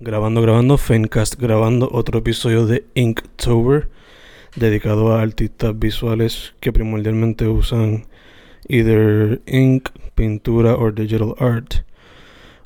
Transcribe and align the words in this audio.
Grabando, 0.00 0.40
grabando, 0.42 0.78
Fencast, 0.78 1.34
grabando 1.40 1.88
otro 1.90 2.20
episodio 2.20 2.66
de 2.66 2.84
Inktober, 2.94 3.88
dedicado 4.54 5.12
a 5.12 5.22
artistas 5.22 5.76
visuales 5.76 6.54
que 6.60 6.72
primordialmente 6.72 7.48
usan 7.48 8.06
either 8.68 9.40
ink, 9.46 9.88
pintura 10.14 10.76
o 10.76 10.92
digital 10.92 11.34
art. 11.40 11.82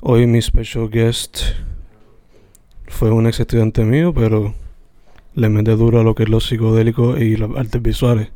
Hoy 0.01 0.27
mi 0.27 0.43
special 0.43 0.87
guest 0.91 1.39
fue 2.87 3.09
un 3.09 3.25
ex 3.25 3.39
estudiante 3.39 3.83
mío, 3.83 4.13
pero 4.13 4.53
le 5.33 5.49
mete 5.49 5.71
duro 5.71 6.01
a 6.01 6.03
lo 6.03 6.13
que 6.13 6.23
es 6.23 6.29
lo 6.29 6.39
psicodélico 6.39 7.17
y 7.17 7.35
las 7.35 7.49
artes 7.57 7.81
visuales. 7.81 8.29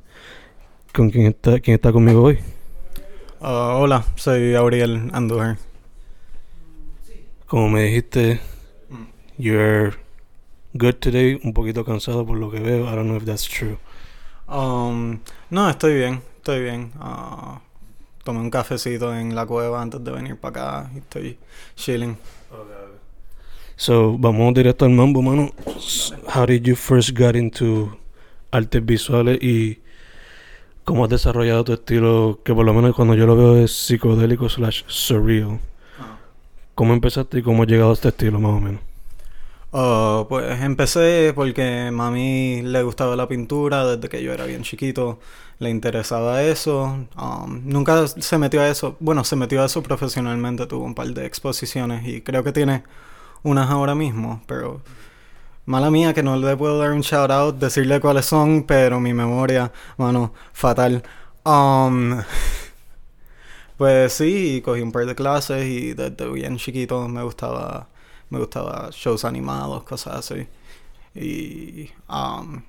¿Con 0.91 1.11
quién 1.11 1.27
está, 1.27 1.59
quién 1.59 1.75
está 1.75 1.91
conmigo 1.91 2.23
hoy? 2.23 2.39
Uh, 3.41 3.77
hola, 3.77 4.05
soy 4.15 4.55
Auriel 4.55 5.11
Andújar. 5.13 5.57
Como 7.45 7.69
me 7.69 7.83
dijiste, 7.83 8.39
you're 9.37 9.93
good 10.73 10.95
today, 10.99 11.39
un 11.43 11.53
poquito 11.53 11.83
cansado 11.85 12.25
por 12.25 12.37
lo 12.37 12.51
que 12.51 12.59
veo. 12.59 12.85
I 12.85 12.95
don't 12.95 13.07
know 13.07 13.17
if 13.17 13.25
that's 13.25 13.45
true. 13.45 13.77
Um, 14.47 15.19
no, 15.49 15.69
estoy 15.69 15.95
bien, 15.95 16.21
estoy 16.37 16.63
bien. 16.63 16.91
Uh, 16.99 17.59
tomé 18.23 18.39
un 18.39 18.49
cafecito 18.49 19.15
en 19.15 19.35
la 19.35 19.45
cueva 19.45 19.81
antes 19.81 20.03
de 20.03 20.11
venir 20.11 20.37
para 20.37 20.81
acá 20.81 20.91
y 20.93 20.99
estoy 20.99 21.37
chilling. 21.75 22.17
So, 23.75 24.17
vamos 24.17 24.53
directo 24.53 24.85
al 24.85 24.91
mambo, 24.91 25.21
mano. 25.21 25.51
How 26.33 26.45
did 26.45 26.63
you 26.63 26.75
first 26.75 27.15
get 27.15 27.35
into 27.35 27.95
artes 28.51 28.83
visuales 28.83 29.37
y 29.41 29.79
cómo 30.83 31.03
has 31.03 31.09
desarrollado 31.11 31.63
tu 31.63 31.73
estilo, 31.73 32.39
que 32.43 32.55
por 32.55 32.65
lo 32.65 32.73
menos 32.73 32.95
cuando 32.95 33.13
yo 33.13 33.27
lo 33.27 33.35
veo 33.35 33.57
es 33.57 33.71
psicodélico 33.71 34.49
slash 34.49 34.83
surreal? 34.87 35.59
¿Cómo 36.73 36.93
empezaste 36.93 37.39
y 37.39 37.41
cómo 37.43 37.63
has 37.63 37.69
llegado 37.69 37.91
a 37.91 37.93
este 37.93 38.07
estilo, 38.07 38.39
más 38.39 38.53
o 38.53 38.59
menos? 38.59 38.86
Uh, 39.71 40.25
pues 40.29 40.61
empecé 40.61 41.33
porque 41.35 41.91
mami 41.91 42.61
le 42.61 42.83
gustaba 42.83 43.17
la 43.17 43.27
pintura 43.27 43.85
desde 43.85 44.07
que 44.07 44.23
yo 44.23 44.31
era 44.31 44.45
bien 44.45 44.63
chiquito, 44.63 45.19
le 45.59 45.69
interesaba 45.69 46.41
eso, 46.41 47.05
um, 47.17 47.61
nunca 47.65 48.07
se 48.07 48.37
metió 48.37 48.61
a 48.61 48.69
eso, 48.69 48.95
bueno, 49.01 49.25
se 49.25 49.35
metió 49.35 49.61
a 49.61 49.65
eso 49.65 49.83
profesionalmente, 49.83 50.67
tuvo 50.67 50.85
un 50.85 50.95
par 50.95 51.07
de 51.07 51.25
exposiciones 51.25 52.07
y 52.07 52.21
creo 52.21 52.43
que 52.45 52.53
tiene 52.53 52.83
unas 53.43 53.69
ahora 53.69 53.93
mismo, 53.95 54.41
pero 54.47 54.81
mala 55.65 55.91
mía 55.91 56.13
que 56.13 56.23
no 56.23 56.37
le 56.37 56.55
puedo 56.57 56.79
dar 56.79 56.91
un 56.93 57.01
shout 57.01 57.31
out, 57.31 57.57
decirle 57.57 57.99
cuáles 57.99 58.25
son, 58.25 58.63
pero 58.63 58.99
mi 59.01 59.13
memoria, 59.13 59.71
mano, 59.97 60.33
fatal. 60.53 61.03
Um, 61.45 62.21
pues 63.77 64.13
sí, 64.13 64.61
cogí 64.63 64.81
un 64.81 64.91
par 64.91 65.05
de 65.05 65.15
clases 65.15 65.65
y 65.65 65.93
desde 65.93 66.29
bien 66.31 66.57
chiquito 66.57 67.07
me 67.09 67.23
gustaba 67.23 67.89
me 68.29 68.39
gustaba 68.39 68.89
shows 68.91 69.25
animados, 69.25 69.83
cosas 69.83 70.15
así. 70.31 70.47
Y 71.15 71.89
um, 72.09 72.61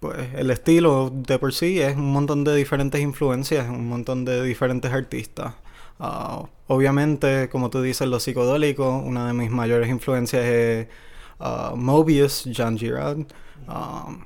pues 0.00 0.34
el 0.34 0.50
estilo 0.50 1.10
de 1.14 1.38
por 1.38 1.54
sí 1.54 1.80
es 1.80 1.96
un 1.96 2.12
montón 2.12 2.44
de 2.44 2.54
diferentes 2.54 3.00
influencias, 3.00 3.68
un 3.68 3.88
montón 3.88 4.24
de 4.24 4.42
diferentes 4.42 4.92
artistas. 4.92 5.54
Uh, 5.98 6.46
obviamente, 6.66 7.48
como 7.48 7.70
tú 7.70 7.80
dices, 7.80 8.08
lo 8.08 8.20
psicodélico, 8.20 8.98
una 8.98 9.28
de 9.28 9.32
mis 9.32 9.50
mayores 9.50 9.88
influencias 9.88 10.44
es 10.44 10.88
uh, 11.40 11.76
Mobius, 11.76 12.44
Jean 12.44 12.76
Girard. 12.76 13.26
Um, 13.68 14.24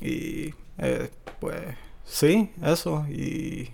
y 0.00 0.54
eh, 0.78 1.10
pues 1.40 1.60
sí, 2.04 2.50
eso. 2.62 3.06
Y 3.08 3.70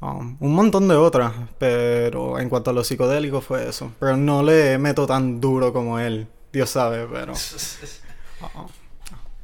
Um, 0.00 0.36
un 0.38 0.54
montón 0.54 0.86
de 0.86 0.94
otras, 0.94 1.32
pero 1.58 2.38
en 2.38 2.48
cuanto 2.48 2.70
a 2.70 2.72
lo 2.72 2.84
psicodélico 2.84 3.40
fue 3.40 3.68
eso. 3.68 3.92
Pero 3.98 4.16
no 4.16 4.42
le 4.42 4.78
meto 4.78 5.06
tan 5.06 5.40
duro 5.40 5.72
como 5.72 5.98
él, 5.98 6.28
Dios 6.52 6.70
sabe, 6.70 7.06
pero... 7.10 7.32
Uh-uh. 8.40 8.68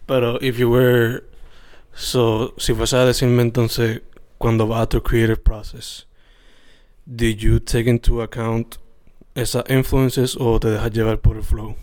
Pero 0.07 0.39
if 0.41 0.57
you 0.59 0.71
were... 0.71 1.25
So, 1.93 2.55
si 2.57 2.75
fuese 2.75 2.97
a 2.97 3.05
decirme 3.05 3.43
entonces, 3.43 4.03
cuando 4.39 4.67
vas 4.67 4.83
a 4.83 4.89
tu 4.89 5.03
creative 5.03 5.39
process, 5.43 6.07
did 7.07 7.39
you 7.39 7.61
take 7.61 7.89
into 7.89 8.23
account 8.23 8.77
esas 9.35 9.65
influences 9.69 10.37
o 10.39 10.59
te 10.61 10.71
dejas 10.71 10.91
llevar 10.93 11.21
por 11.21 11.37
el 11.37 11.43
flow? 11.43 11.75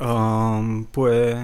Um, 0.00 0.86
pues... 0.86 1.36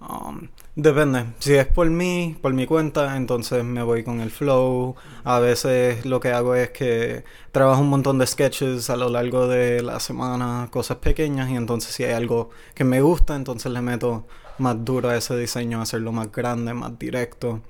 Um, 0.00 0.48
Depende. 0.76 1.24
Si 1.40 1.54
es 1.54 1.66
por 1.66 1.90
mí, 1.90 2.36
por 2.40 2.52
mi 2.52 2.64
cuenta, 2.64 3.16
entonces 3.16 3.64
me 3.64 3.82
voy 3.82 4.04
con 4.04 4.20
el 4.20 4.30
flow. 4.30 4.94
A 5.24 5.40
veces 5.40 6.06
lo 6.06 6.20
que 6.20 6.30
hago 6.30 6.54
es 6.54 6.70
que 6.70 7.24
trabajo 7.50 7.80
un 7.80 7.88
montón 7.88 8.18
de 8.18 8.28
sketches 8.28 8.88
a 8.90 8.96
lo 8.96 9.08
largo 9.08 9.48
de 9.48 9.82
la 9.82 9.98
semana, 9.98 10.68
cosas 10.70 10.98
pequeñas, 10.98 11.50
y 11.50 11.56
entonces 11.56 11.92
si 11.92 12.04
hay 12.04 12.12
algo 12.12 12.50
que 12.74 12.84
me 12.84 13.00
gusta, 13.00 13.34
entonces 13.34 13.72
le 13.72 13.80
meto 13.82 14.24
más 14.58 14.84
duro 14.84 15.08
a 15.08 15.16
ese 15.16 15.36
diseño, 15.36 15.82
hacerlo 15.82 16.12
más 16.12 16.30
grande, 16.30 16.74
más 16.74 16.96
directo 16.96 17.60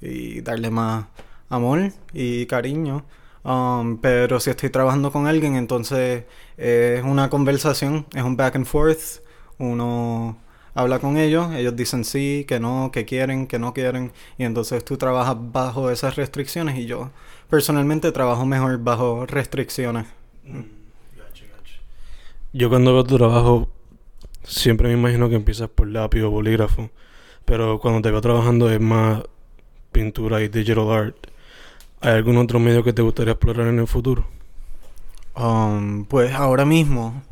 y 0.00 0.40
darle 0.42 0.70
más 0.70 1.06
amor 1.48 1.90
y 2.12 2.46
cariño. 2.46 3.04
Um, 3.42 3.98
pero 3.98 4.38
si 4.38 4.50
estoy 4.50 4.70
trabajando 4.70 5.10
con 5.10 5.26
alguien, 5.26 5.56
entonces 5.56 6.24
es 6.56 7.02
una 7.02 7.28
conversación, 7.28 8.06
es 8.14 8.22
un 8.22 8.36
back 8.36 8.54
and 8.54 8.66
forth. 8.66 9.24
Uno 9.58 10.36
habla 10.76 10.98
con 11.00 11.16
ellos, 11.16 11.52
ellos 11.54 11.74
dicen 11.74 12.04
sí, 12.04 12.44
que 12.46 12.60
no, 12.60 12.90
que 12.92 13.04
quieren, 13.04 13.46
que 13.46 13.58
no 13.58 13.74
quieren, 13.74 14.12
y 14.38 14.44
entonces 14.44 14.84
tú 14.84 14.96
trabajas 14.96 15.36
bajo 15.38 15.90
esas 15.90 16.16
restricciones 16.16 16.78
y 16.78 16.86
yo 16.86 17.10
personalmente 17.48 18.12
trabajo 18.12 18.46
mejor 18.46 18.78
bajo 18.78 19.26
restricciones. 19.26 20.06
Mm. 20.44 20.76
Yo 22.52 22.70
cuando 22.70 22.94
veo 22.94 23.04
tu 23.04 23.16
trabajo 23.16 23.68
siempre 24.44 24.88
me 24.88 24.94
imagino 24.94 25.28
que 25.28 25.34
empiezas 25.34 25.68
por 25.68 25.88
lápiz 25.88 26.22
o 26.22 26.30
bolígrafo, 26.30 26.90
pero 27.44 27.78
cuando 27.80 28.00
te 28.02 28.10
veo 28.10 28.20
trabajando 28.20 28.70
es 28.70 28.80
más 28.80 29.22
pintura 29.92 30.42
y 30.42 30.48
digital 30.48 30.90
art. 30.90 31.16
¿Hay 32.00 32.12
algún 32.12 32.36
otro 32.36 32.58
medio 32.58 32.84
que 32.84 32.92
te 32.92 33.02
gustaría 33.02 33.32
explorar 33.32 33.68
en 33.68 33.78
el 33.78 33.86
futuro? 33.86 34.26
Um, 35.34 36.04
pues 36.04 36.32
ahora 36.32 36.64
mismo, 36.64 37.22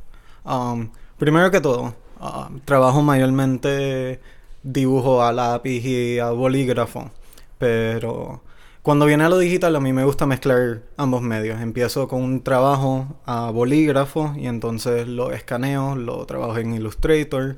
um, 0.45 0.89
primero 1.19 1.51
que 1.51 1.61
todo, 1.61 1.95
Ah, 2.21 2.51
trabajo 2.65 3.03
mayormente 3.03 4.21
dibujo 4.63 5.23
a 5.23 5.33
lápiz 5.33 5.85
y 5.85 6.19
a 6.19 6.31
bolígrafo, 6.31 7.11
pero 7.59 8.43
cuando 8.83 9.07
viene 9.07 9.25
a 9.25 9.29
lo 9.29 9.39
digital 9.39 9.77
a 9.77 9.81
mí 9.81 9.93
me 9.93 10.05
gusta 10.05 10.27
mezclar 10.27 10.83
ambos 10.97 11.23
medios. 11.23 11.61
Empiezo 11.61 12.07
con 12.09 12.23
un 12.23 12.43
trabajo 12.43 13.07
a 13.27 13.51
bolígrafo 13.51 14.35
y 14.37 14.47
entonces 14.47 15.09
lo 15.09 15.33
escaneo, 15.33 15.97
lo 15.97 16.27
trabajo 16.27 16.59
en 16.59 16.75
Illustrator 16.75 17.57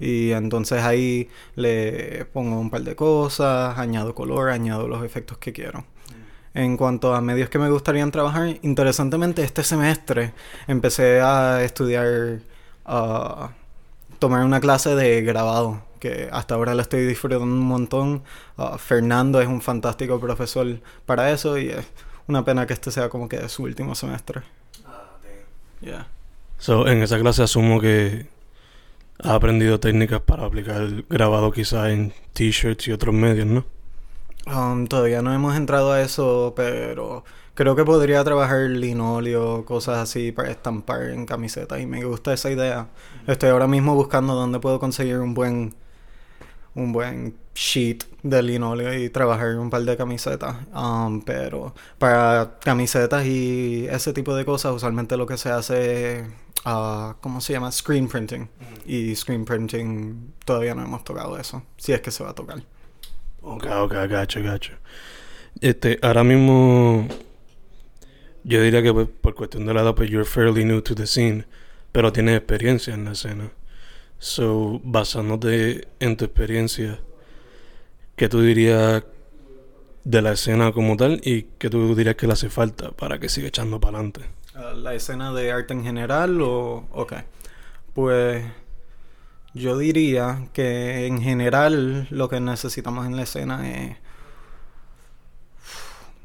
y 0.00 0.32
entonces 0.32 0.82
ahí 0.82 1.28
le 1.56 2.24
pongo 2.32 2.58
un 2.58 2.70
par 2.70 2.82
de 2.82 2.96
cosas, 2.96 3.78
añado 3.78 4.14
color, 4.14 4.50
añado 4.50 4.88
los 4.88 5.04
efectos 5.04 5.38
que 5.38 5.52
quiero. 5.52 5.84
En 6.54 6.76
cuanto 6.76 7.14
a 7.14 7.20
medios 7.20 7.48
que 7.48 7.58
me 7.58 7.70
gustarían 7.70 8.10
trabajar, 8.10 8.58
interesantemente 8.62 9.42
este 9.42 9.62
semestre 9.64 10.32
empecé 10.66 11.20
a 11.20 11.62
estudiar 11.62 12.40
uh, 12.86 13.46
tomar 14.22 14.44
una 14.44 14.60
clase 14.60 14.94
de 14.94 15.20
grabado, 15.22 15.82
que 15.98 16.28
hasta 16.30 16.54
ahora 16.54 16.76
la 16.76 16.82
estoy 16.82 17.04
disfrutando 17.04 17.44
un 17.44 17.58
montón. 17.58 18.22
Ah, 18.56 18.78
Fernando 18.78 19.40
es 19.40 19.48
un 19.48 19.60
fantástico 19.60 20.20
profesor 20.20 20.78
para 21.06 21.32
eso 21.32 21.58
y 21.58 21.70
es 21.70 21.84
una 22.28 22.44
pena 22.44 22.64
que 22.64 22.72
este 22.72 22.92
sea 22.92 23.08
como 23.08 23.28
que 23.28 23.48
su 23.48 23.64
último 23.64 23.96
semestre. 23.96 24.42
Ah, 24.86 25.18
yeah. 25.80 26.06
So, 26.58 26.86
en 26.86 27.02
esa 27.02 27.18
clase 27.18 27.42
asumo 27.42 27.80
que 27.80 28.28
has 29.18 29.32
aprendido 29.32 29.80
técnicas 29.80 30.20
para 30.20 30.46
aplicar 30.46 30.82
el 30.82 31.04
grabado 31.10 31.50
quizá 31.50 31.90
en 31.90 32.12
t-shirts 32.32 32.86
y 32.86 32.92
otros 32.92 33.12
medios, 33.12 33.48
¿no? 33.48 33.64
Um, 34.46 34.86
todavía 34.86 35.20
no 35.20 35.34
hemos 35.34 35.56
entrado 35.56 35.90
a 35.90 36.00
eso, 36.00 36.52
pero 36.54 37.24
Creo 37.54 37.76
que 37.76 37.84
podría 37.84 38.24
trabajar 38.24 38.60
linoleo, 38.70 39.64
cosas 39.64 39.98
así 39.98 40.32
para 40.32 40.50
estampar 40.50 41.10
en 41.10 41.26
camisetas 41.26 41.80
y 41.80 41.86
me 41.86 42.02
gusta 42.04 42.32
esa 42.32 42.50
idea. 42.50 42.88
Estoy 43.26 43.50
ahora 43.50 43.66
mismo 43.66 43.94
buscando 43.94 44.34
dónde 44.34 44.58
puedo 44.58 44.80
conseguir 44.80 45.18
un 45.18 45.34
buen 45.34 45.74
un 46.74 46.92
buen 46.92 47.36
sheet 47.54 48.04
de 48.22 48.42
linoleo 48.42 48.94
y 48.94 49.10
trabajar 49.10 49.56
un 49.56 49.68
par 49.68 49.82
de 49.82 49.96
camisetas. 49.96 50.56
Um, 50.74 51.20
pero 51.22 51.74
para 51.98 52.58
camisetas 52.60 53.26
y 53.26 53.86
ese 53.90 54.12
tipo 54.12 54.34
de 54.34 54.44
cosas, 54.44 54.72
usualmente 54.72 55.16
lo 55.16 55.26
que 55.26 55.36
se 55.36 55.50
hace 55.50 56.20
es 56.20 56.26
ah, 56.64 57.16
¿cómo 57.20 57.40
se 57.40 57.52
llama? 57.52 57.70
Screen 57.70 58.08
printing. 58.08 58.48
Y 58.86 59.14
screen 59.14 59.44
printing 59.44 60.34
todavía 60.44 60.74
no 60.74 60.82
hemos 60.82 61.04
tocado 61.04 61.38
eso, 61.38 61.62
si 61.76 61.92
es 61.92 62.00
que 62.00 62.10
se 62.10 62.24
va 62.24 62.30
a 62.30 62.34
tocar. 62.34 62.62
Ok, 63.42 63.66
ok, 63.66 63.92
gacho, 64.08 64.42
gacho. 64.42 64.72
Este, 65.60 65.98
ahora 66.02 66.24
mismo, 66.24 67.06
yo 68.44 68.62
diría 68.62 68.82
que 68.82 68.92
pues, 68.92 69.08
por 69.08 69.34
cuestión 69.34 69.66
de 69.66 69.74
la 69.74 69.82
edad, 69.82 69.94
pues 69.94 70.10
you're 70.10 70.28
fairly 70.28 70.64
new 70.64 70.80
to 70.80 70.94
the 70.94 71.06
scene, 71.06 71.44
pero 71.92 72.12
tienes 72.12 72.36
experiencia 72.36 72.94
en 72.94 73.04
la 73.04 73.12
escena. 73.12 73.50
So, 74.18 74.80
basándote 74.84 75.88
en 76.00 76.16
tu 76.16 76.24
experiencia, 76.24 77.00
¿qué 78.16 78.28
tú 78.28 78.40
dirías 78.40 79.04
de 80.04 80.22
la 80.22 80.32
escena 80.32 80.72
como 80.72 80.96
tal 80.96 81.20
y 81.24 81.42
qué 81.58 81.70
tú 81.70 81.94
dirías 81.94 82.16
que 82.16 82.26
le 82.26 82.32
hace 82.32 82.50
falta 82.50 82.90
para 82.92 83.18
que 83.18 83.28
siga 83.28 83.48
echando 83.48 83.80
para 83.80 83.98
adelante? 83.98 84.22
Ah, 84.54 84.72
¿La 84.76 84.94
escena 84.94 85.32
de 85.32 85.50
arte 85.50 85.72
en 85.74 85.82
general 85.82 86.40
o...? 86.40 86.86
Ok. 86.92 87.14
Pues 87.94 88.44
yo 89.54 89.76
diría 89.76 90.48
que 90.52 91.06
en 91.06 91.20
general 91.20 92.06
lo 92.10 92.28
que 92.28 92.40
necesitamos 92.40 93.06
en 93.06 93.16
la 93.16 93.22
escena 93.22 93.68
es 93.70 93.96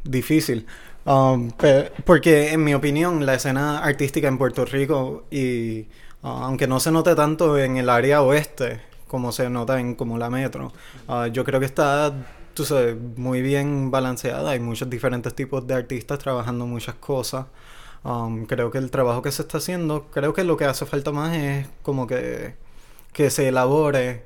difícil. 0.04 0.66
Um, 1.08 1.52
porque 2.04 2.52
en 2.52 2.66
mi 2.66 2.74
opinión 2.74 3.26
la 3.26 3.36
escena 3.36 3.80
artística 3.80 4.28
en 4.28 4.38
Puerto 4.38 4.66
Rico 4.66 5.24
y 5.32 5.88
ah, 6.22 6.42
aunque 6.44 6.68
no 6.68 6.82
se 6.82 6.92
note 6.92 7.16
tanto 7.16 7.58
en 7.58 7.78
el 7.78 7.90
área 7.90 8.22
oeste 8.22 8.82
como 9.08 9.32
se 9.32 9.50
nota 9.50 9.80
en 9.80 9.96
como 9.96 10.18
la 10.18 10.30
metro, 10.30 10.74
ah, 11.08 11.28
yo 11.28 11.46
creo 11.46 11.62
que 11.62 11.66
está 11.66 12.14
tú 12.58 12.66
sabes, 12.66 12.98
muy 13.18 13.44
bien 13.44 13.92
balanceada. 13.92 14.50
Hay 14.52 14.60
muchos 14.60 14.90
diferentes 14.90 15.36
tipos 15.36 15.68
de 15.68 15.76
artistas 15.76 16.18
trabajando 16.18 16.66
muchas 16.66 16.96
cosas. 16.96 17.46
Um, 18.04 18.46
creo 18.48 18.72
que 18.72 18.80
el 18.80 18.90
trabajo 18.90 19.22
que 19.22 19.32
se 19.32 19.44
está 19.44 19.60
haciendo, 19.60 20.08
creo 20.12 20.34
que 20.34 20.44
lo 20.44 20.58
que 20.58 20.66
hace 20.66 20.88
falta 20.88 21.12
más 21.12 21.38
es 21.38 21.68
como 21.84 22.08
que, 22.08 22.56
que 23.14 23.30
se 23.30 23.50
elabore 23.50 24.24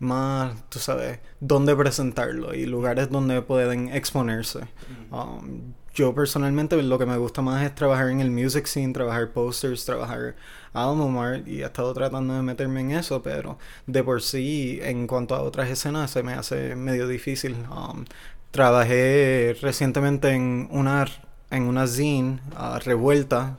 más, 0.00 0.54
tú 0.70 0.80
sabes, 0.80 1.20
dónde 1.38 1.76
presentarlo 1.76 2.52
y 2.52 2.66
lugares 2.66 3.10
donde 3.10 3.40
pueden 3.42 3.90
exponerse. 3.94 4.66
Um, 5.12 5.72
yo 5.96 6.14
personalmente 6.14 6.80
lo 6.82 6.98
que 6.98 7.06
me 7.06 7.16
gusta 7.16 7.40
más 7.40 7.64
es 7.64 7.74
trabajar 7.74 8.10
en 8.10 8.20
el 8.20 8.30
music 8.30 8.66
scene, 8.66 8.92
trabajar 8.92 9.32
posters, 9.32 9.86
trabajar 9.86 10.36
album 10.74 11.16
art 11.18 11.48
y 11.48 11.62
he 11.62 11.64
estado 11.64 11.94
tratando 11.94 12.34
de 12.34 12.42
meterme 12.42 12.82
en 12.82 12.90
eso, 12.92 13.22
pero 13.22 13.58
de 13.86 14.04
por 14.04 14.20
sí 14.20 14.78
en 14.82 15.06
cuanto 15.06 15.34
a 15.34 15.40
otras 15.40 15.70
escenas 15.70 16.10
se 16.10 16.22
me 16.22 16.34
hace 16.34 16.76
medio 16.76 17.08
difícil. 17.08 17.56
Um, 17.70 18.04
trabajé 18.50 19.56
recientemente 19.62 20.30
en 20.32 20.68
una 20.70 21.06
en 21.50 21.88
zine 21.88 22.40
uh, 22.52 22.78
revuelta, 22.78 23.56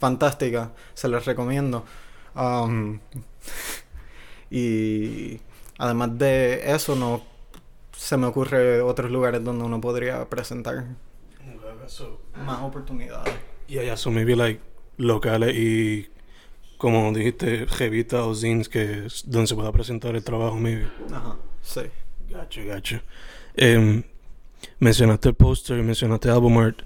fantástica, 0.00 0.72
se 0.94 1.06
las 1.06 1.24
recomiendo. 1.24 1.84
Um, 2.34 2.98
y 4.50 5.40
además 5.78 6.18
de 6.18 6.74
eso 6.74 6.96
no 6.96 7.22
se 7.92 8.16
me 8.16 8.26
ocurre 8.26 8.80
otros 8.80 9.10
lugares 9.10 9.44
donde 9.44 9.64
uno 9.64 9.80
podría 9.80 10.28
presentar 10.28 10.84
más 12.44 12.62
oportunidades. 12.62 13.34
Y 13.68 13.78
allá 13.78 13.96
son 13.96 14.14
maybe 14.14 14.36
like 14.36 14.60
locales 14.96 15.54
y 15.56 16.08
como 16.78 17.12
dijiste, 17.12 17.66
revistas 17.78 18.20
o 18.20 18.34
zines 18.34 18.68
que 18.68 19.06
es 19.06 19.24
donde 19.26 19.46
se 19.46 19.54
pueda 19.54 19.72
presentar 19.72 20.14
el 20.14 20.22
trabajo 20.22 20.56
maybe. 20.56 20.86
Ajá, 21.12 21.36
sí. 21.62 21.82
Gacho, 22.28 22.60
gacho. 22.66 23.00
Em, 23.54 24.02
mencionaste 24.78 25.28
el 25.30 25.34
poster, 25.34 25.82
mencionaste 25.82 26.28
album 26.28 26.58
art, 26.58 26.82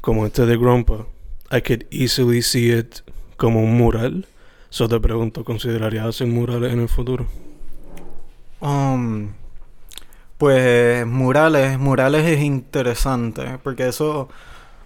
como 0.00 0.24
este 0.26 0.46
de 0.46 0.56
Grumpa. 0.56 1.06
I 1.50 1.60
could 1.60 1.86
easily 1.90 2.42
see 2.42 2.72
it 2.72 3.00
como 3.36 3.60
un 3.60 3.76
mural. 3.76 4.26
So 4.70 4.88
te 4.88 4.98
pregunto, 4.98 5.44
¿considerarías 5.44 6.06
hacer 6.06 6.26
murales 6.28 6.72
en 6.72 6.80
el 6.80 6.88
futuro? 6.88 7.26
Um, 8.60 9.34
pues 10.42 11.06
murales, 11.06 11.78
murales 11.78 12.26
es 12.26 12.40
interesante 12.42 13.60
porque 13.62 13.86
eso 13.86 14.28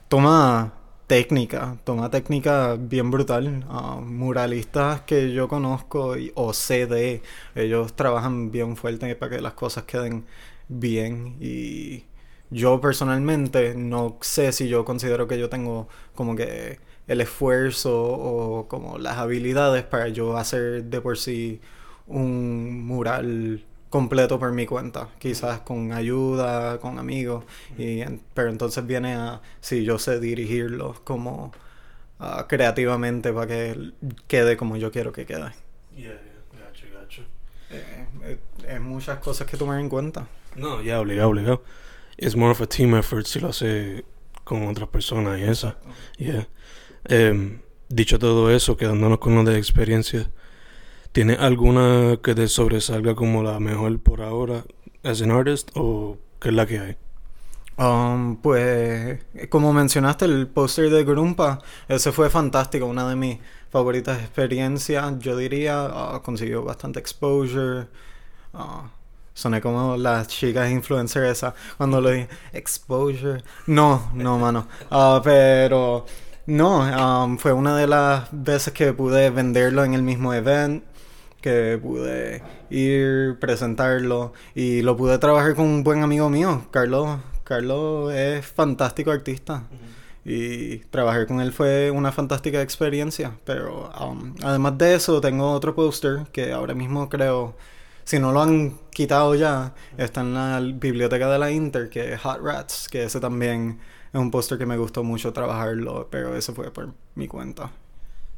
toma 0.09 0.75
técnica, 1.07 1.79
toma 1.85 2.11
técnica 2.11 2.77
bien 2.79 3.11
brutal. 3.11 3.65
Uh, 3.67 4.03
muralistas 4.03 5.01
que 5.03 5.33
yo 5.33 5.49
conozco 5.49 6.15
o 6.35 6.53
sé 6.53 6.87
de, 6.87 7.23
ellos 7.55 7.97
trabajan 7.97 8.51
bien 8.51 8.77
fuerte 8.77 9.17
para 9.17 9.37
que 9.37 9.43
las 9.43 9.55
cosas 9.55 9.85
queden 9.85 10.27
bien 10.69 11.39
y 11.41 12.05
yo 12.51 12.79
personalmente 12.83 13.75
no 13.75 14.19
sé 14.21 14.53
si 14.53 14.69
yo 14.69 14.85
considero 14.85 15.27
que 15.27 15.39
yo 15.39 15.49
tengo 15.49 15.89
como 16.15 16.37
que 16.37 16.81
el 17.07 17.23
esfuerzo 17.23 18.05
o 18.05 18.69
como 18.69 18.99
las 18.99 19.17
habilidades 19.17 19.85
para 19.85 20.09
yo 20.09 20.37
hacer 20.37 20.85
de 20.85 21.01
por 21.01 21.17
sí 21.17 21.63
un 22.07 22.85
mural 22.87 23.65
completo 23.97 24.39
por 24.39 24.53
mi 24.53 24.67
cuenta, 24.67 25.09
quizás 25.19 25.61
con 25.61 25.93
ayuda, 25.93 26.79
con 26.81 26.99
amigos, 26.99 27.45
y 27.79 28.01
en- 28.03 28.21
pero 28.35 28.51
entonces 28.51 28.87
viene 28.87 29.15
a 29.15 29.41
si 29.61 29.85
yo 29.85 29.99
sé 29.99 30.21
dirigirlos 30.21 31.01
como 31.01 31.51
ah, 32.19 32.47
creativamente 32.49 33.33
para 33.33 33.47
que 33.47 33.93
quede 34.27 34.57
como 34.57 34.77
yo 34.77 34.91
quiero 34.91 35.13
que 35.13 35.25
quede. 35.25 35.51
gacho, 35.95 36.87
gacho. 36.95 37.23
Eh, 37.71 38.07
eh, 38.23 38.39
es 38.69 38.81
muchas 38.81 39.19
cosas 39.19 39.47
que 39.47 39.57
tomar 39.57 39.81
en 39.81 39.89
cuenta. 39.89 40.27
No, 40.57 40.83
ya, 40.83 41.01
obligado, 41.01 41.31
obligado. 41.31 41.63
Es 42.19 42.37
more 42.37 42.53
of 42.53 42.61
a 42.61 42.67
team 42.67 42.95
effort 42.97 43.27
si 43.27 43.41
lo 43.41 43.49
hace 43.49 44.05
con 44.45 44.67
otras 44.69 44.89
personas 44.89 45.39
y 45.39 45.45
eso. 45.45 45.75
Yeah. 46.19 46.47
Em, 47.05 47.61
dicho 47.89 48.19
todo 48.19 48.51
eso, 48.51 48.77
quedándonos 48.77 49.19
con 49.19 49.35
lo 49.35 49.43
de 49.45 49.59
experiencia, 49.59 50.31
¿tienes 51.13 51.39
alguna 51.39 52.19
que 52.23 52.35
te 52.35 52.49
sobresalga 52.49 53.15
como 53.15 53.43
la 53.43 53.61
mejor 53.61 53.99
por 54.01 54.23
ahora 54.23 54.65
as 55.03 55.23
an 55.23 55.31
artist 55.31 55.71
o 55.75 56.19
qué 56.41 56.49
es 56.49 56.55
la 56.55 56.67
que 56.67 56.79
hay? 56.79 56.97
Um, 57.79 58.37
pues, 58.37 59.21
como 59.51 59.73
mencionaste, 59.73 60.25
el 60.25 60.47
póster 60.49 60.89
de 60.89 61.05
Grumpa, 61.05 61.61
ese 61.89 62.11
fue 62.11 62.31
fantástico, 62.31 62.87
una 62.87 63.07
de 63.09 63.17
mis 63.17 63.39
favoritas 63.71 64.19
experiencias, 64.21 65.19
yo 65.19 65.37
diría, 65.37 65.85
ah, 65.85 66.23
consiguió 66.25 66.65
bastante 66.65 66.99
exposure. 67.01 67.87
ah, 68.55 68.91
soné 69.35 69.61
como 69.61 69.99
las 69.99 70.29
chicas 70.29 70.71
influencers 70.71 71.31
esas 71.31 71.55
cuando 71.77 72.01
lo 72.01 72.11
dije, 72.11 72.29
exposure. 72.55 73.43
No, 73.67 74.11
no, 74.15 74.39
mano. 74.39 74.67
Ah, 74.91 75.21
pero, 75.23 76.07
no, 76.47 77.25
um, 77.25 77.37
fue 77.37 77.53
una 77.53 77.77
de 77.77 77.87
las 77.87 78.29
veces 78.33 78.73
que 78.73 78.95
pude 78.95 79.29
venderlo 79.31 79.85
en 79.85 79.93
el 79.95 80.03
mismo 80.03 80.33
event 80.33 80.83
que 81.47 81.79
pude 81.81 82.43
ir, 82.71 83.39
presentarlo 83.39 84.33
y 84.53 84.83
lo 84.83 84.97
pude 84.97 85.17
trabajar 85.19 85.55
con 85.55 85.67
un 85.67 85.85
buen 85.85 86.03
amigo 86.03 86.29
mío, 86.29 86.67
Carlos. 86.73 87.21
Carlos 87.45 88.13
es 88.13 88.45
fantástico 88.45 89.13
artista 89.13 89.63
y 90.25 90.79
trabajar 90.91 91.29
con 91.29 91.41
él 91.41 91.53
fue 91.53 91.93
una 91.93 92.11
fantástica 92.11 92.61
experiencia. 92.61 93.39
Pero 93.45 93.93
um, 94.01 94.35
además 94.43 94.77
de 94.77 94.97
eso, 94.97 95.21
tengo 95.21 95.53
otro 95.53 95.73
póster 95.77 96.27
que 96.33 96.53
ahora 96.53 96.75
mismo 96.75 97.09
creo, 97.09 97.55
si 98.03 98.19
no 98.19 98.33
lo 98.33 98.43
han 98.43 98.77
quitado 98.91 99.37
ya, 99.37 99.73
está 99.97 100.23
en 100.23 100.35
la 100.35 100.59
biblioteca 100.59 101.29
de 101.29 101.39
la 101.39 101.53
Inter, 101.53 101.89
que 101.89 102.15
es 102.15 102.21
Hot 102.23 102.41
Rats, 102.43 102.89
que 102.89 103.05
ese 103.05 103.21
también 103.21 103.79
es 104.13 104.21
un 104.21 104.33
póster 104.33 104.59
que 104.59 104.67
me 104.67 104.77
gustó 104.77 105.05
mucho 105.05 105.33
trabajarlo, 105.33 106.09
pero 106.11 106.37
eso 106.37 106.53
fue 106.55 106.73
por 106.73 106.93
mi 107.15 107.29
cuenta. 107.29 107.71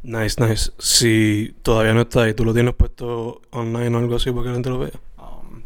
Nice, 0.02 0.40
nice. 0.40 0.71
Si 0.78 1.55
todavía 1.62 1.93
no 1.93 2.02
está 2.02 2.23
ahí, 2.23 2.35
¿tú 2.35 2.45
lo 2.45 2.55
tienes 2.55 2.75
puesto 2.75 3.43
online 3.50 3.97
o 3.97 3.99
algo 3.99 4.17
así 4.17 4.31
para 4.31 4.43
que 4.43 4.49
la 4.49 4.55
gente 4.55 4.71
lo 4.71 4.78
vea? 4.78 4.93
Um, 5.19 5.62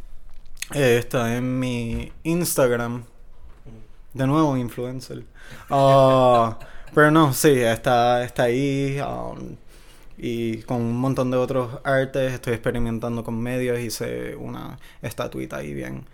eh, 0.75 0.97
está 0.99 1.37
en 1.37 1.59
mi 1.59 2.13
Instagram. 2.25 3.05
De 4.15 4.27
nuevo, 4.27 4.57
influencer. 4.57 5.25
Ah, 5.71 6.59
pero 6.95 7.11
no, 7.11 7.33
sí, 7.33 7.51
está, 7.51 8.25
está 8.25 8.45
ahí. 8.45 8.99
um, 9.01 9.57
y 10.19 10.59
con 10.63 10.79
un 10.81 10.97
montón 10.97 11.31
de 11.31 11.37
otros 11.37 11.81
artes. 11.85 12.33
Estoy 12.33 12.55
experimentando 12.55 13.25
con 13.25 13.39
medios. 13.41 13.81
Hice 13.81 14.37
una 14.37 14.79
estatuita 15.03 15.59
ahí 15.59 15.75
bien 15.75 16.07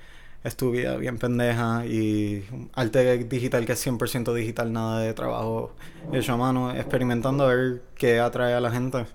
estúpida, 0.45 0.97
bien 0.97 1.19
pendeja. 1.19 1.87
Y 1.87 2.45
arte 2.75 3.25
digital 3.25 3.67
que 3.67 3.73
es 3.73 3.87
100% 3.87 4.33
digital, 4.35 4.73
nada 4.73 5.01
de 5.01 5.15
trabajo 5.15 5.73
hecho 6.13 6.33
a 6.35 6.37
mano. 6.37 6.73
Experimentando 6.73 7.45
a 7.45 7.55
ver 7.55 7.83
qué 7.95 8.21
atrae 8.21 8.55
a 8.55 8.61
la 8.61 8.71
gente. 8.71 9.07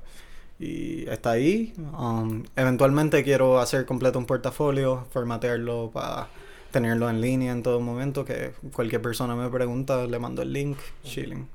Y 0.59 1.09
está 1.09 1.31
ahí. 1.31 1.73
Um, 1.97 2.43
eventualmente 2.55 3.23
quiero 3.23 3.59
hacer 3.59 3.85
completo 3.85 4.19
un 4.19 4.25
portafolio, 4.25 5.05
formatearlo 5.11 5.91
para 5.91 6.29
tenerlo 6.71 7.09
en 7.09 7.21
línea 7.21 7.51
en 7.51 7.63
todo 7.63 7.79
momento. 7.79 8.25
Que 8.25 8.53
cualquier 8.73 9.01
persona 9.01 9.35
me 9.35 9.49
pregunta, 9.49 10.05
le 10.05 10.19
mando 10.19 10.41
el 10.41 10.53
link. 10.53 10.77
Chilling. 11.03 11.47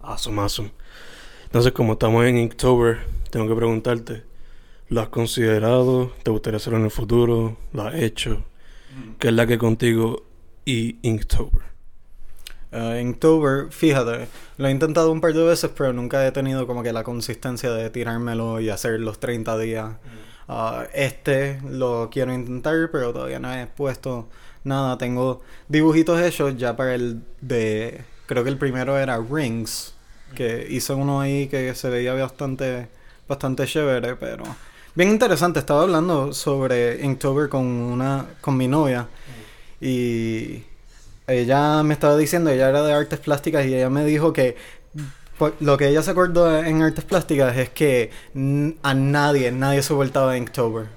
Awesome, 0.00 0.40
awesome. 0.40 0.72
Entonces, 1.44 1.72
como 1.72 1.92
estamos 1.92 2.24
en 2.24 2.38
Inktober, 2.38 3.00
tengo 3.30 3.46
que 3.46 3.54
preguntarte, 3.54 4.24
¿lo 4.88 5.02
has 5.02 5.08
considerado? 5.08 6.10
¿Te 6.22 6.30
gustaría 6.30 6.56
hacerlo 6.56 6.78
en 6.78 6.86
el 6.86 6.90
futuro? 6.90 7.56
¿Lo 7.72 7.82
has 7.82 7.94
hecho? 7.94 8.42
¿Qué 9.18 9.28
es 9.28 9.34
la 9.34 9.46
que 9.46 9.58
contigo 9.58 10.24
y 10.64 10.98
Inktober? 11.02 11.72
Uh, 12.72 12.96
Inktober, 12.98 13.70
fíjate, 13.70 14.28
lo 14.56 14.66
he 14.66 14.70
intentado 14.70 15.12
un 15.12 15.20
par 15.20 15.34
de 15.34 15.44
veces, 15.44 15.70
pero 15.76 15.92
nunca 15.92 16.26
he 16.26 16.32
tenido 16.32 16.66
como 16.66 16.82
que 16.82 16.92
la 16.92 17.04
consistencia 17.04 17.70
de 17.70 17.90
tirármelo 17.90 18.60
y 18.60 18.70
hacer 18.70 18.98
los 19.00 19.20
30 19.20 19.58
días. 19.58 19.90
Uh, 20.48 20.84
este 20.94 21.60
lo 21.68 22.08
quiero 22.10 22.32
intentar, 22.32 22.90
pero 22.90 23.12
todavía 23.12 23.38
no 23.38 23.52
he 23.52 23.66
puesto 23.66 24.28
nada. 24.64 24.96
Tengo 24.96 25.42
dibujitos 25.68 26.20
hechos 26.20 26.56
ya 26.56 26.74
para 26.74 26.94
el 26.94 27.22
de. 27.40 28.04
Creo 28.26 28.42
que 28.42 28.50
el 28.50 28.58
primero 28.58 28.98
era 28.98 29.18
Rings, 29.18 29.94
que 30.34 30.66
hice 30.70 30.94
uno 30.94 31.20
ahí 31.20 31.48
que 31.48 31.74
se 31.74 31.90
veía 31.90 32.14
bastante, 32.14 32.88
bastante 33.28 33.66
chévere, 33.66 34.16
pero. 34.16 34.44
Bien 34.94 35.08
interesante, 35.08 35.58
estaba 35.58 35.84
hablando 35.84 36.34
sobre 36.34 37.02
Inktober 37.02 37.48
con 37.48 37.64
una 37.64 38.26
con 38.42 38.58
mi 38.58 38.68
novia 38.68 39.08
y 39.80 40.64
ella 41.26 41.82
me 41.82 41.94
estaba 41.94 42.14
diciendo, 42.18 42.50
ella 42.50 42.68
era 42.68 42.82
de 42.82 42.92
artes 42.92 43.18
plásticas 43.18 43.64
y 43.64 43.74
ella 43.74 43.88
me 43.88 44.04
dijo 44.04 44.34
que 44.34 44.54
pues, 45.38 45.54
lo 45.60 45.78
que 45.78 45.88
ella 45.88 46.02
se 46.02 46.10
acordó 46.10 46.58
en 46.62 46.82
artes 46.82 47.04
plásticas 47.04 47.56
es 47.56 47.70
que 47.70 48.10
a 48.82 48.92
nadie, 48.92 49.50
nadie 49.50 49.82
soportaba 49.82 50.36
Inktober. 50.36 50.88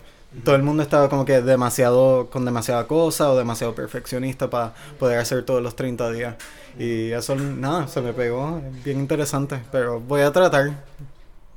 Todo 0.43 0.55
el 0.55 0.63
mundo 0.63 0.83
estaba 0.83 1.07
como 1.09 1.23
que 1.23 1.41
demasiado, 1.41 2.29
con 2.29 2.43
demasiada 2.43 2.87
cosa 2.87 3.31
o 3.31 3.37
demasiado 3.37 3.75
perfeccionista 3.75 4.49
para 4.49 4.73
poder 4.99 5.19
hacer 5.19 5.45
todos 5.45 5.63
los 5.63 5.77
30 5.77 6.11
días. 6.11 6.35
Y 6.77 7.11
eso, 7.11 7.37
nada, 7.37 7.87
se 7.87 8.01
me 8.01 8.11
pegó, 8.11 8.61
bien 8.83 8.99
interesante. 8.99 9.61
Pero 9.71 10.01
voy 10.01 10.21
a 10.21 10.33
tratar. 10.33 10.83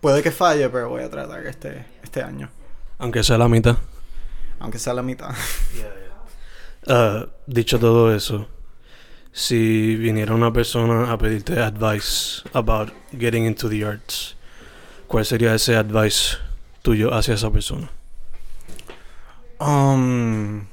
Puede 0.01 0.23
que 0.23 0.31
falle, 0.31 0.69
pero 0.69 0.89
voy 0.89 1.03
a 1.03 1.11
tratar 1.11 1.45
este, 1.47 1.85
este 2.03 2.23
año. 2.23 2.49
Aunque 2.99 3.23
sea 3.23 3.37
la 3.39 3.49
mitad. 3.49 3.77
Aunque 4.61 4.79
sea 4.79 4.95
la 4.95 5.03
mitad. 5.03 5.31
Uh, 6.87 7.29
dicho 7.47 7.79
todo 7.79 8.15
eso, 8.15 8.47
si 9.33 9.97
viniera 9.97 10.35
una 10.35 10.53
persona 10.53 11.13
a 11.13 11.19
pedirte 11.19 11.61
advice 11.61 12.43
about 12.53 12.93
getting 13.19 13.45
into 13.45 13.69
the 13.69 13.85
arts, 13.85 14.37
¿cuál 15.09 15.25
sería 15.25 15.55
ese 15.55 15.77
advice 15.77 16.37
tuyo 16.83 17.13
hacia 17.13 17.35
esa 17.35 17.51
persona? 17.51 17.91
Um, 19.61 20.67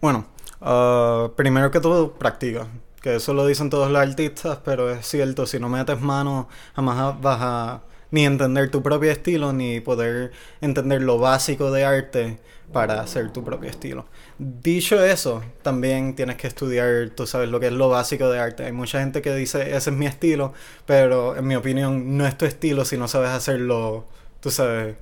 bueno, 0.00 0.26
uh, 0.60 1.34
primero 1.36 1.70
que 1.70 1.80
todo, 1.80 2.12
practica. 2.12 2.66
Que 3.02 3.16
eso 3.16 3.34
lo 3.34 3.44
dicen 3.46 3.68
todos 3.68 3.90
los 3.90 4.00
artistas, 4.00 4.58
pero 4.64 4.90
es 4.90 5.06
cierto, 5.06 5.44
si 5.46 5.58
no 5.58 5.68
metes 5.68 6.00
mano, 6.00 6.48
jamás 6.74 7.20
vas 7.20 7.38
a 7.40 7.80
ni 8.12 8.24
entender 8.24 8.70
tu 8.70 8.82
propio 8.82 9.10
estilo, 9.10 9.52
ni 9.52 9.80
poder 9.80 10.30
entender 10.60 11.02
lo 11.02 11.18
básico 11.18 11.72
de 11.72 11.84
arte 11.84 12.38
para 12.72 13.00
hacer 13.00 13.32
tu 13.32 13.42
propio 13.42 13.68
estilo. 13.68 14.06
Dicho 14.38 15.02
eso, 15.02 15.42
también 15.62 16.14
tienes 16.14 16.36
que 16.36 16.46
estudiar, 16.46 17.10
tú 17.10 17.26
sabes, 17.26 17.48
lo 17.48 17.58
que 17.58 17.66
es 17.66 17.72
lo 17.72 17.88
básico 17.88 18.30
de 18.30 18.38
arte. 18.38 18.64
Hay 18.64 18.72
mucha 18.72 19.00
gente 19.00 19.22
que 19.22 19.34
dice, 19.34 19.74
ese 19.76 19.90
es 19.90 19.96
mi 19.96 20.06
estilo, 20.06 20.52
pero 20.86 21.36
en 21.36 21.46
mi 21.46 21.56
opinión 21.56 22.16
no 22.16 22.26
es 22.26 22.38
tu 22.38 22.44
estilo 22.44 22.84
si 22.84 22.96
no 22.96 23.08
sabes 23.08 23.30
hacerlo, 23.30 24.06
tú 24.40 24.50
sabes, 24.50 24.94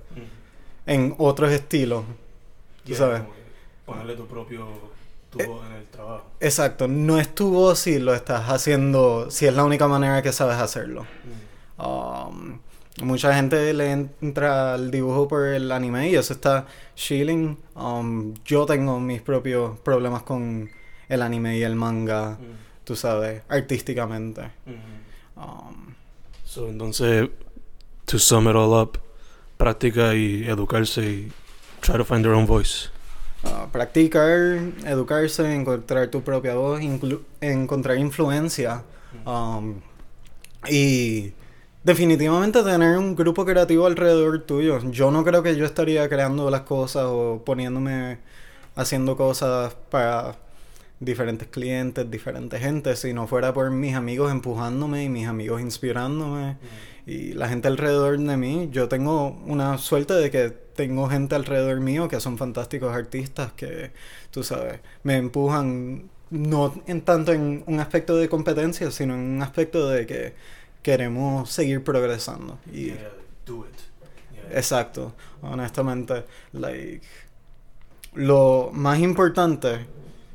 en 0.86 1.14
otros 1.18 1.50
estilos. 1.50 2.04
Tú 2.86 2.94
sabes. 2.94 3.22
Ponerle 3.84 4.14
tu 4.14 4.26
propio 4.26 4.66
tu 5.30 5.38
voz 5.46 5.66
en 5.66 5.76
el 5.76 5.86
trabajo. 5.86 6.24
Exacto, 6.40 6.88
no 6.88 7.18
es 7.18 7.34
tu 7.34 7.50
voz 7.50 7.80
si 7.80 7.98
lo 7.98 8.14
estás 8.14 8.48
haciendo, 8.48 9.30
si 9.30 9.46
es 9.46 9.54
la 9.54 9.64
única 9.64 9.86
manera 9.88 10.22
que 10.22 10.32
sabes 10.32 10.56
hacerlo. 10.56 11.06
Um, 11.80 12.60
Mucha 13.02 13.34
gente 13.34 13.72
le 13.72 13.92
entra 13.92 14.74
al 14.74 14.90
dibujo 14.90 15.26
por 15.26 15.46
el 15.46 15.72
anime 15.72 16.10
y 16.10 16.16
eso 16.16 16.34
está 16.34 16.66
chilling. 16.94 17.56
Um, 17.74 18.34
yo 18.44 18.66
tengo 18.66 19.00
mis 19.00 19.22
propios 19.22 19.78
problemas 19.78 20.22
con 20.22 20.70
el 21.08 21.22
anime 21.22 21.56
y 21.56 21.62
el 21.62 21.76
manga, 21.76 22.32
mm. 22.32 22.84
tú 22.84 22.96
sabes, 22.96 23.42
artísticamente. 23.48 24.42
Mm-hmm. 24.42 25.36
Um, 25.36 25.94
so, 26.44 26.68
entonces, 26.68 27.30
to 28.04 28.18
sum 28.18 28.48
it 28.48 28.56
all 28.56 28.74
up, 28.74 28.98
práctica 29.56 30.14
y 30.14 30.44
educarse 30.46 31.02
y 31.02 31.32
try 31.80 31.96
to 31.96 32.04
find 32.04 32.22
your 32.22 32.34
own 32.34 32.46
voice. 32.46 32.90
Uh, 33.44 33.66
practicar, 33.72 34.60
educarse, 34.84 35.54
encontrar 35.54 36.08
tu 36.08 36.22
propia 36.22 36.54
voz, 36.54 36.80
encontrar 37.40 37.96
influencia 37.96 38.82
mm. 39.24 39.28
um, 39.28 39.80
y 40.68 41.32
Definitivamente 41.82 42.62
tener 42.62 42.98
un 42.98 43.16
grupo 43.16 43.46
creativo 43.46 43.86
alrededor 43.86 44.42
tuyo. 44.42 44.78
Yo 44.90 45.10
no 45.10 45.24
creo 45.24 45.42
que 45.42 45.56
yo 45.56 45.64
estaría 45.64 46.06
creando 46.10 46.50
las 46.50 46.62
cosas 46.62 47.04
o 47.06 47.42
poniéndome 47.44 48.18
haciendo 48.76 49.16
cosas 49.16 49.74
para 49.88 50.36
diferentes 51.00 51.48
clientes, 51.48 52.10
diferentes 52.10 52.60
gente, 52.60 52.94
si 52.96 53.14
no 53.14 53.26
fuera 53.26 53.54
por 53.54 53.70
mis 53.70 53.94
amigos 53.94 54.30
empujándome 54.30 55.04
y 55.04 55.08
mis 55.08 55.26
amigos 55.26 55.62
inspirándome 55.62 56.58
y 57.06 57.32
la 57.32 57.48
gente 57.48 57.68
alrededor 57.68 58.18
de 58.18 58.36
mí. 58.36 58.68
Yo 58.70 58.88
tengo 58.88 59.30
una 59.46 59.78
suerte 59.78 60.12
de 60.12 60.30
que 60.30 60.50
tengo 60.50 61.08
gente 61.08 61.34
alrededor 61.34 61.80
mío 61.80 62.08
que 62.08 62.20
son 62.20 62.36
fantásticos 62.36 62.94
artistas 62.94 63.52
que, 63.52 63.92
tú 64.30 64.44
sabes, 64.44 64.80
me 65.02 65.16
empujan 65.16 66.10
no 66.28 66.74
en 66.86 67.00
tanto 67.00 67.32
en 67.32 67.64
un 67.66 67.80
aspecto 67.80 68.16
de 68.16 68.28
competencia, 68.28 68.90
sino 68.90 69.14
en 69.14 69.20
un 69.20 69.42
aspecto 69.42 69.88
de 69.88 70.06
que 70.06 70.34
queremos 70.82 71.50
seguir 71.50 71.82
progresando. 71.84 72.58
Y, 72.72 72.92
Exacto. 74.52 75.14
Honestamente, 75.42 76.24
like, 76.52 77.06
lo 78.14 78.70
más 78.72 78.98
importante 78.98 79.86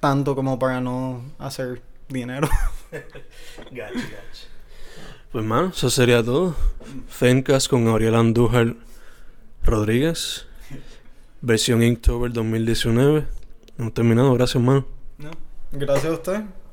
tanto 0.01 0.37
como 0.37 0.59
para 0.59 0.81
no 0.81 1.23
hacer 1.39 1.83
dinero. 2.09 2.49
gotcha, 3.71 3.93
gotcha. 3.93 4.34
Pues, 5.35 5.45
mano, 5.45 5.73
eso 5.75 5.91
sería 5.91 6.23
todo. 6.23 6.55
Fencas 7.09 7.67
con 7.67 7.89
Auriel 7.89 8.15
Andújar 8.15 8.77
Rodríguez. 9.65 10.47
Versión 11.41 11.83
Inktober 11.83 12.33
2019. 12.33 13.27
Hemos 13.77 13.95
terminado. 13.95 14.33
Gracias, 14.35 14.63
mano. 14.63 14.87
No, 15.19 15.33
gracias 15.73 16.05
a 16.05 16.13
usted. 16.13 16.45